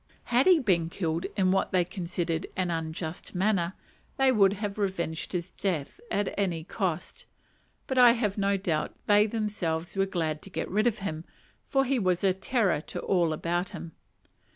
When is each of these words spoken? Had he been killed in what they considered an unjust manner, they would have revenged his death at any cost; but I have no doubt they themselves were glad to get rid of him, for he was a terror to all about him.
Had 0.33 0.47
he 0.47 0.57
been 0.57 0.89
killed 0.89 1.27
in 1.37 1.51
what 1.51 1.71
they 1.71 1.85
considered 1.85 2.47
an 2.57 2.71
unjust 2.71 3.35
manner, 3.35 3.75
they 4.17 4.31
would 4.31 4.53
have 4.53 4.79
revenged 4.79 5.31
his 5.33 5.51
death 5.51 6.01
at 6.09 6.33
any 6.39 6.63
cost; 6.63 7.27
but 7.85 7.99
I 7.99 8.13
have 8.13 8.35
no 8.35 8.57
doubt 8.57 8.95
they 9.05 9.27
themselves 9.27 9.95
were 9.95 10.07
glad 10.07 10.41
to 10.41 10.49
get 10.49 10.67
rid 10.67 10.87
of 10.87 10.97
him, 11.05 11.23
for 11.67 11.85
he 11.85 11.99
was 11.99 12.23
a 12.23 12.33
terror 12.33 12.81
to 12.81 12.99
all 12.99 13.31
about 13.31 13.69
him. 13.77 13.91